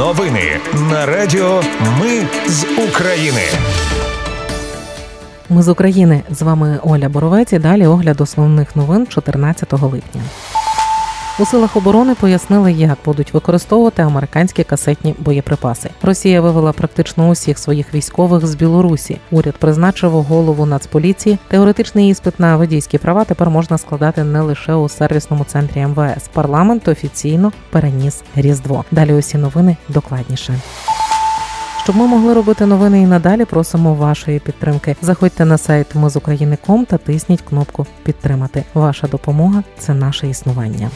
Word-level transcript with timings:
Новини 0.00 0.60
на 0.90 1.06
Радіо 1.06 1.62
Ми 2.00 2.26
з 2.48 2.64
України. 2.88 3.42
Ми 5.48 5.62
з 5.62 5.68
України. 5.68 6.22
З 6.30 6.42
вами 6.42 6.80
Оля 6.82 7.08
Боровець 7.08 7.52
і 7.52 7.58
Далі 7.58 7.86
огляд 7.86 8.20
основних 8.20 8.76
новин 8.76 9.06
14 9.06 9.72
липня. 9.72 10.22
У 11.40 11.46
силах 11.46 11.76
оборони 11.76 12.14
пояснили, 12.14 12.72
як 12.72 12.98
будуть 13.04 13.34
використовувати 13.34 14.02
американські 14.02 14.64
касетні 14.64 15.14
боєприпаси. 15.18 15.90
Росія 16.02 16.40
вивела 16.40 16.72
практично 16.72 17.28
усіх 17.28 17.58
своїх 17.58 17.94
військових 17.94 18.46
з 18.46 18.54
Білорусі. 18.54 19.18
Уряд 19.30 19.54
призначив 19.54 20.10
голову 20.10 20.66
Нацполіції. 20.66 21.38
Теоретичний 21.48 22.08
іспит 22.08 22.40
на 22.40 22.56
водійські 22.56 22.98
права 22.98 23.24
тепер 23.24 23.50
можна 23.50 23.78
складати 23.78 24.24
не 24.24 24.40
лише 24.40 24.74
у 24.74 24.88
сервісному 24.88 25.44
центрі 25.44 25.86
МВС. 25.86 26.30
Парламент 26.32 26.88
офіційно 26.88 27.52
переніс 27.70 28.22
різдво. 28.36 28.84
Далі 28.90 29.14
усі 29.14 29.38
новини 29.38 29.76
докладніше. 29.88 30.60
Щоб 31.82 31.96
ми 31.96 32.06
могли 32.06 32.34
робити 32.34 32.66
новини 32.66 33.02
і 33.02 33.06
надалі, 33.06 33.44
просимо 33.44 33.94
вашої 33.94 34.38
підтримки. 34.38 34.96
Заходьте 35.02 35.44
на 35.44 35.58
сайт 35.58 35.94
Ми 35.94 36.10
з 36.10 36.16
України.ком 36.16 36.84
та 36.84 36.98
тисніть 36.98 37.42
кнопку 37.42 37.86
Підтримати. 38.02 38.64
Ваша 38.74 39.06
допомога 39.06 39.62
це 39.78 39.94
наше 39.94 40.28
існування. 40.28 40.90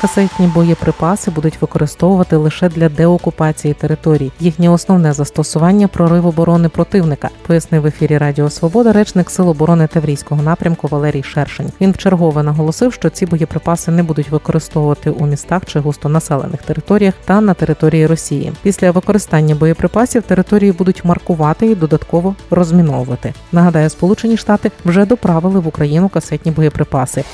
Касетні 0.00 0.46
боєприпаси 0.46 1.30
будуть 1.30 1.60
використовувати 1.62 2.36
лише 2.36 2.68
для 2.68 2.88
деокупації 2.88 3.74
територій. 3.74 4.32
Їхнє 4.40 4.70
основне 4.70 5.12
застосування 5.12 5.88
прорив 5.88 6.26
оборони 6.26 6.68
противника, 6.68 7.28
пояснив 7.46 7.82
в 7.82 7.86
ефірі 7.86 8.18
Радіо 8.18 8.50
Свобода 8.50 8.92
речник 8.92 9.30
Сил 9.30 9.48
оборони 9.48 9.86
Таврійського 9.86 10.42
напрямку 10.42 10.88
Валерій 10.88 11.22
Шершень. 11.22 11.72
Він 11.80 11.92
вчергове 11.92 12.42
наголосив, 12.42 12.92
що 12.92 13.10
ці 13.10 13.26
боєприпаси 13.26 13.90
не 13.90 14.02
будуть 14.02 14.30
використовувати 14.30 15.10
у 15.10 15.26
містах 15.26 15.66
чи 15.66 15.80
густонаселених 15.80 16.62
територіях 16.62 17.14
та 17.24 17.40
на 17.40 17.54
території 17.54 18.06
Росії. 18.06 18.52
Після 18.62 18.90
використання 18.90 19.54
боєприпасів 19.54 20.22
території 20.22 20.72
будуть 20.72 21.04
маркувати 21.04 21.66
і 21.66 21.74
додатково 21.74 22.34
розміновувати. 22.50 23.34
Нагадаю, 23.52 23.90
Сполучені 23.90 24.36
Штати 24.36 24.70
вже 24.84 25.04
доправили 25.04 25.60
в 25.60 25.66
Україну 25.66 26.08
касетні 26.08 26.52
боєприпаси. 26.52 27.24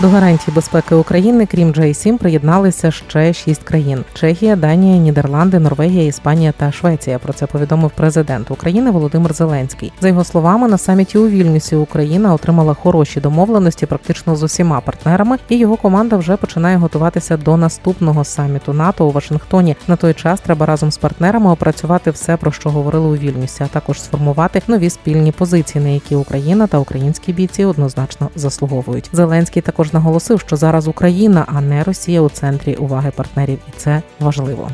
До 0.00 0.08
гарантій 0.08 0.50
безпеки 0.50 0.94
України, 0.94 1.46
крім 1.46 1.72
J7, 1.72 2.18
приєдналися 2.18 2.90
ще 2.90 3.32
шість 3.32 3.62
країн: 3.62 4.04
Чехія, 4.14 4.56
Данія, 4.56 4.98
Нідерланди, 4.98 5.58
Норвегія, 5.58 6.04
Іспанія 6.04 6.52
та 6.52 6.72
Швеція. 6.72 7.18
Про 7.18 7.32
це 7.32 7.46
повідомив 7.46 7.90
президент 7.94 8.50
України 8.50 8.90
Володимир 8.90 9.32
Зеленський. 9.32 9.92
За 10.00 10.08
його 10.08 10.24
словами, 10.24 10.68
на 10.68 10.78
саміті 10.78 11.18
у 11.18 11.28
Вільнюсі 11.28 11.76
Україна 11.76 12.34
отримала 12.34 12.74
хороші 12.74 13.20
домовленості 13.20 13.86
практично 13.86 14.36
з 14.36 14.42
усіма 14.42 14.80
партнерами, 14.80 15.38
і 15.48 15.56
його 15.56 15.76
команда 15.76 16.16
вже 16.16 16.36
починає 16.36 16.76
готуватися 16.76 17.36
до 17.36 17.56
наступного 17.56 18.24
саміту 18.24 18.72
НАТО 18.72 19.06
у 19.06 19.10
Вашингтоні. 19.10 19.76
На 19.88 19.96
той 19.96 20.14
час 20.14 20.40
треба 20.40 20.66
разом 20.66 20.90
з 20.90 20.98
партнерами 20.98 21.50
опрацювати 21.50 22.10
все, 22.10 22.36
про 22.36 22.52
що 22.52 22.70
говорили 22.70 23.06
у 23.06 23.16
Вільнюсі, 23.16 23.64
а 23.64 23.66
також 23.66 24.02
сформувати 24.02 24.62
нові 24.66 24.90
спільні 24.90 25.32
позиції, 25.32 25.84
на 25.84 25.90
які 25.90 26.14
Україна 26.14 26.66
та 26.66 26.78
українські 26.78 27.32
бійці 27.32 27.64
однозначно 27.64 28.28
заслуговують. 28.36 29.10
Зеленський 29.12 29.62
також 29.62 29.89
наголосив, 29.94 30.40
що 30.40 30.56
зараз 30.56 30.88
Україна, 30.88 31.44
а 31.54 31.60
не 31.60 31.84
Росія 31.84 32.20
у 32.20 32.28
центрі 32.28 32.74
уваги 32.74 33.12
партнерів, 33.16 33.58
і 33.68 33.70
це 33.76 34.02
важливо. 34.20 34.68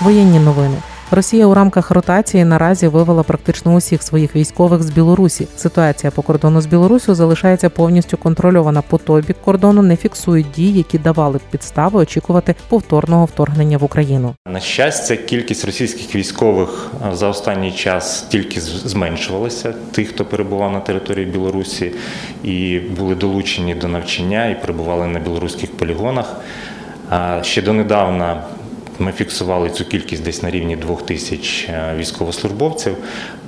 Воєнні 0.00 0.38
новини. 0.38 0.76
Росія 1.10 1.46
у 1.46 1.54
рамках 1.54 1.90
ротації 1.90 2.44
наразі 2.44 2.88
вивела 2.88 3.22
практично 3.22 3.74
усіх 3.74 4.02
своїх 4.02 4.36
військових 4.36 4.82
з 4.82 4.90
Білорусі. 4.90 5.48
Ситуація 5.56 6.10
по 6.10 6.22
кордону 6.22 6.60
з 6.60 6.66
Білорусю 6.66 7.14
залишається 7.14 7.70
повністю 7.70 8.16
контрольована. 8.16 8.82
По 8.82 8.98
той 8.98 9.22
бік 9.22 9.36
кордону 9.44 9.82
не 9.82 9.96
фіксують 9.96 10.46
дій, 10.56 10.72
які 10.72 10.98
давали 10.98 11.38
б 11.38 11.40
підстави 11.50 12.00
очікувати 12.00 12.54
повторного 12.68 13.24
вторгнення 13.24 13.78
в 13.78 13.84
Україну. 13.84 14.34
На 14.46 14.60
щастя, 14.60 15.16
кількість 15.16 15.64
російських 15.64 16.14
військових 16.14 16.90
за 17.12 17.28
останній 17.28 17.72
час 17.72 18.22
тільки 18.22 18.60
зменшувалася. 18.60 19.74
Тих, 19.92 20.08
хто 20.08 20.24
перебував 20.24 20.72
на 20.72 20.80
території 20.80 21.26
Білорусі 21.26 21.92
і 22.44 22.78
були 22.78 23.14
долучені 23.14 23.74
до 23.74 23.88
навчання 23.88 24.46
і 24.46 24.60
перебували 24.60 25.06
на 25.06 25.18
білоруських 25.18 25.70
полігонах. 25.76 26.36
Ще 27.42 27.62
донедавна 27.62 28.42
ми 29.00 29.12
фіксували 29.12 29.70
цю 29.70 29.84
кількість 29.84 30.24
десь 30.24 30.42
на 30.42 30.50
рівні 30.50 30.76
двох 30.76 31.06
тисяч 31.06 31.68
е, 31.68 31.94
військовослужбовців, 31.96 32.96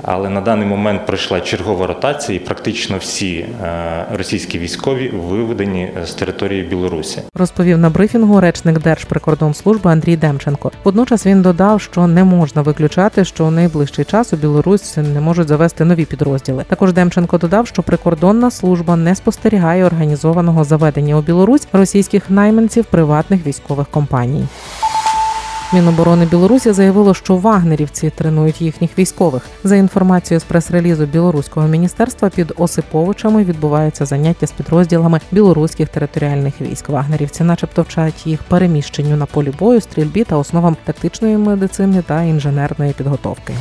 але 0.02 0.28
на 0.28 0.40
даний 0.40 0.68
момент 0.68 1.06
пройшла 1.06 1.40
чергова 1.40 1.86
ротація, 1.86 2.38
і 2.38 2.40
практично 2.40 2.98
всі 2.98 3.36
е, 3.36 4.06
російські 4.12 4.58
військові 4.58 5.08
виведені 5.08 5.90
з 6.04 6.10
території 6.10 6.62
Білорусі. 6.62 7.22
Розповів 7.34 7.78
на 7.78 7.90
брифінгу 7.90 8.40
речник 8.40 8.82
Держприкордонслужби 8.82 9.90
Андрій 9.90 10.16
Демченко. 10.16 10.72
Водночас 10.84 11.26
він 11.26 11.42
додав, 11.42 11.80
що 11.80 12.06
не 12.06 12.24
можна 12.24 12.62
виключати, 12.62 13.24
що 13.24 13.46
у 13.46 13.50
найближчий 13.50 14.04
час 14.04 14.32
у 14.32 14.36
Білорусь 14.36 14.96
не 14.96 15.20
можуть 15.20 15.48
завести 15.48 15.84
нові 15.84 16.04
підрозділи. 16.04 16.64
Також 16.68 16.92
Демченко 16.92 17.38
додав, 17.38 17.66
що 17.66 17.82
прикордонна 17.82 18.50
служба 18.50 18.96
не 18.96 19.14
спостерігає 19.14 19.84
організованого 19.84 20.64
заведення 20.64 21.16
у 21.16 21.22
Білорусь 21.22 21.66
російських 21.72 22.30
найманців 22.30 22.84
приватних 22.84 23.46
військових 23.46 23.86
компаній. 23.88 24.44
Міноборони 25.72 26.26
Білорусі 26.26 26.72
заявило, 26.72 27.14
що 27.14 27.36
вагнерівці 27.36 28.10
тренують 28.10 28.60
їхніх 28.60 28.98
військових. 28.98 29.46
За 29.64 29.76
інформацією 29.76 30.40
з 30.40 30.44
прес-релізу 30.44 31.06
білоруського 31.06 31.66
міністерства 31.66 32.28
під 32.28 32.52
Осиповичами 32.56 33.44
відбуваються 33.44 34.06
заняття 34.06 34.46
з 34.46 34.52
підрозділами 34.52 35.20
білоруських 35.32 35.88
територіальних 35.88 36.60
військ. 36.60 36.88
Вагнерівці, 36.88 37.44
начебто, 37.44 37.82
вчать 37.82 38.26
їх 38.26 38.42
переміщенню 38.42 39.16
на 39.16 39.26
полі 39.26 39.52
бою, 39.58 39.80
стрільбі 39.80 40.24
та 40.24 40.36
основам 40.36 40.76
тактичної 40.84 41.36
медицини 41.36 42.02
та 42.02 42.22
інженерної 42.22 42.92
підготовки. 42.92 43.54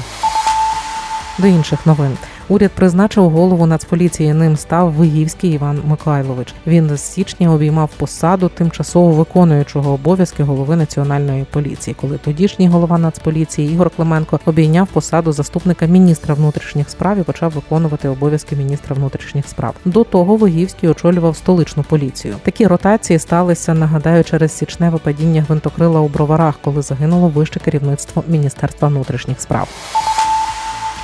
До 1.39 1.47
інших 1.47 1.85
новин 1.85 2.17
уряд 2.49 2.71
призначив 2.71 3.29
голову 3.29 3.65
Нацполіції. 3.65 4.33
Ним 4.33 4.57
став 4.57 4.91
Вигівський 4.91 5.51
Іван 5.51 5.81
Микайлович. 5.85 6.53
Він 6.67 6.97
з 6.97 7.01
січня 7.01 7.53
обіймав 7.53 7.89
посаду 7.97 8.49
тимчасово 8.49 9.11
виконуючого 9.11 9.93
обов'язки 9.93 10.43
голови 10.43 10.75
національної 10.75 11.45
поліції, 11.51 11.95
коли 12.01 12.17
тодішній 12.17 12.67
голова 12.67 12.97
Нацполіції 12.97 13.73
Ігор 13.73 13.89
Клименко 13.89 14.39
обійняв 14.45 14.87
посаду 14.87 15.31
заступника 15.31 15.85
міністра 15.85 16.35
внутрішніх 16.35 16.89
справ 16.89 17.19
і 17.19 17.23
почав 17.23 17.51
виконувати 17.51 18.09
обов'язки 18.09 18.55
міністра 18.55 18.95
внутрішніх 18.95 19.47
справ. 19.47 19.75
До 19.85 20.03
того 20.03 20.35
Вигівський 20.35 20.89
очолював 20.89 21.35
столичну 21.35 21.83
поліцію. 21.83 22.35
Такі 22.43 22.67
ротації 22.67 23.19
сталися, 23.19 23.73
нагадаю, 23.73 24.23
через 24.23 24.51
січневе 24.51 24.97
падіння 24.97 25.41
гвинтокрила 25.41 25.99
у 25.99 26.07
броварах, 26.07 26.55
коли 26.63 26.81
загинуло 26.81 27.27
вище 27.27 27.59
керівництво 27.59 28.23
міністерства 28.27 28.87
внутрішніх 28.87 29.41
справ. 29.41 29.67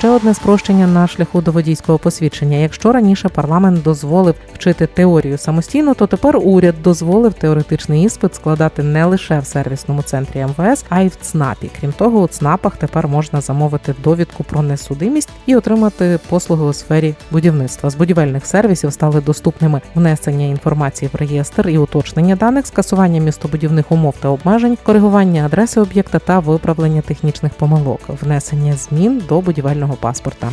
Ще 0.06 0.12
одне 0.12 0.34
спрощення 0.34 0.88
на 0.88 1.08
шляху 1.08 1.42
до 1.42 1.52
водійського 1.52 1.98
посвідчення. 1.98 2.58
Якщо 2.58 2.92
раніше 2.92 3.30
парламент 3.30 3.84
дозволив 3.84 4.36
вчити 4.54 4.88
теорію 4.88 5.38
самостійно, 5.38 5.94
то 5.94 6.08
тепер 6.08 6.38
уряд 6.38 6.76
дозволив 6.84 7.34
теоретичний 7.34 8.04
іспит 8.04 8.36
складати 8.36 8.84
не 8.84 9.06
лише 9.06 9.40
в 9.40 9.46
сервісному 9.46 10.02
центрі 10.02 10.46
МВС, 10.46 10.86
а 10.90 11.02
й 11.02 11.08
в 11.08 11.16
ЦНАПі. 11.16 11.70
Крім 11.80 11.92
того, 11.92 12.22
у 12.22 12.28
ЦНАПах 12.28 12.78
тепер 12.78 13.08
можна 13.08 13.42
замовити 13.42 13.96
довідку 14.04 14.44
про 14.44 14.62
несудимість 14.62 15.30
і 15.46 15.56
отримати 15.56 16.20
послуги 16.30 16.66
у 16.66 16.74
сфері 16.74 17.16
будівництва. 17.32 17.90
З 17.90 17.96
будівельних 17.96 18.46
сервісів 18.46 18.94
стали 18.94 19.22
доступними 19.22 19.82
внесення 19.96 20.46
інформації 20.46 21.10
в 21.14 21.18
реєстр 21.18 21.70
і 21.70 21.78
уточнення 21.78 22.36
даних, 22.36 22.68
скасування 22.68 23.22
містобудівних 23.22 23.92
умов 23.92 24.16
та 24.20 24.30
обмежень, 24.30 24.78
коригування 24.84 25.46
адреси 25.46 25.82
об'єкта 25.82 26.20
та 26.20 26.40
виправлення 26.40 27.02
технічних 27.02 27.54
помилок, 27.54 28.00
внесення 28.08 28.74
змін 28.74 29.24
до 29.30 29.42
будівельного 29.42 29.95
паспорта. 29.96 30.52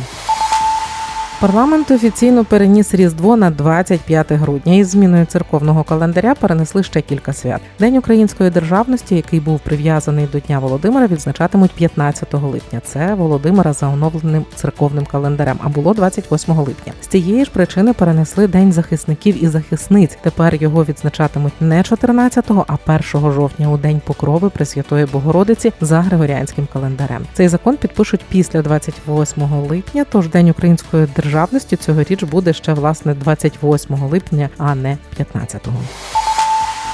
Парламент 1.43 1.91
офіційно 1.91 2.45
переніс 2.45 2.93
Різдво 2.93 3.37
на 3.37 3.49
25 3.49 4.31
грудня. 4.31 4.73
Із 4.73 4.89
зміною 4.89 5.25
церковного 5.25 5.83
календаря 5.83 6.35
перенесли 6.35 6.83
ще 6.83 7.01
кілька 7.01 7.33
свят. 7.33 7.61
День 7.79 7.97
української 7.97 8.49
державності, 8.49 9.15
який 9.15 9.39
був 9.39 9.59
прив'язаний 9.59 10.27
до 10.31 10.39
Дня 10.39 10.59
Володимира, 10.59 11.07
відзначатимуть 11.07 11.71
15 11.71 12.33
липня. 12.33 12.81
Це 12.83 13.13
Володимира 13.13 13.73
за 13.73 13.87
оновленим 13.87 14.45
церковним 14.55 15.05
календарем. 15.05 15.57
А 15.63 15.69
було 15.69 15.93
28 15.93 16.55
липня. 16.55 16.93
З 17.01 17.07
цієї 17.07 17.45
ж 17.45 17.51
причини 17.51 17.93
перенесли 17.93 18.47
День 18.47 18.71
захисників 18.71 19.43
і 19.43 19.47
захисниць. 19.47 20.17
Тепер 20.21 20.55
його 20.55 20.83
відзначатимуть 20.83 21.61
не 21.61 21.81
14-го, 21.81 22.65
а 22.67 22.93
1 22.93 23.31
жовтня 23.31 23.71
у 23.71 23.77
день 23.77 24.01
покрови 24.05 24.49
Пресвятої 24.49 25.05
Богородиці 25.05 25.71
за 25.81 26.01
Григоріанським 26.01 26.67
календарем. 26.73 27.25
Цей 27.33 27.47
закон 27.47 27.77
підпишуть 27.77 28.21
після 28.29 28.61
28 28.61 29.43
липня. 29.43 30.05
Тож 30.11 30.27
день 30.29 30.49
української 30.49 31.07
державності 31.15 31.32
державності 31.33 31.75
цьогоріч 31.75 32.23
буде 32.23 32.53
ще 32.53 32.73
власне 32.73 33.13
28 33.13 33.95
липня, 33.95 34.49
а 34.57 34.75
не 34.75 34.97
15-го. 35.19 35.79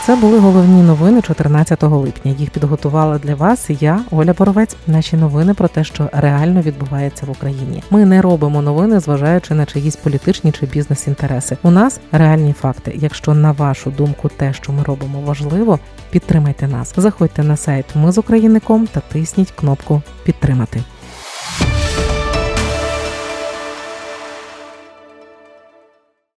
Це 0.05 0.15
були 0.15 0.39
головні 0.39 0.83
новини 0.83 1.21
14 1.21 1.83
липня. 1.83 2.31
Їх 2.31 2.49
підготувала 2.49 3.17
для 3.17 3.35
вас 3.35 3.69
я, 3.69 3.99
Оля 4.11 4.33
Боровець. 4.33 4.75
Наші 4.87 5.17
новини 5.17 5.53
про 5.53 5.67
те, 5.67 5.83
що 5.83 6.09
реально 6.13 6.61
відбувається 6.61 7.25
в 7.25 7.31
Україні. 7.31 7.83
Ми 7.89 8.05
не 8.05 8.21
робимо 8.21 8.61
новини, 8.61 8.99
зважаючи 8.99 9.53
на 9.53 9.65
чиїсь 9.65 9.95
політичні 9.95 10.51
чи 10.51 10.65
бізнес-інтереси. 10.65 11.57
У 11.63 11.71
нас 11.71 11.99
реальні 12.11 12.53
факти. 12.53 12.93
Якщо 12.95 13.33
на 13.33 13.51
вашу 13.51 13.91
думку 13.91 14.29
те, 14.37 14.53
що 14.53 14.71
ми 14.71 14.83
робимо, 14.83 15.21
важливо, 15.21 15.79
підтримайте 16.11 16.67
нас. 16.67 16.93
Заходьте 16.97 17.43
на 17.43 17.57
сайт 17.57 17.85
Ми 17.95 18.11
з 18.11 18.17
України.ком 18.17 18.87
та 18.87 18.99
тисніть 18.99 19.51
кнопку 19.51 20.01
Підтримати. 20.23 20.83